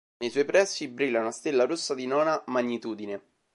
Nei 0.17 0.31
suoi 0.31 0.45
pressi 0.45 0.87
brilla 0.87 1.19
una 1.19 1.29
stella 1.29 1.67
rossa 1.67 1.93
di 1.93 2.07
nona 2.07 2.43
magnitudine. 2.47 3.21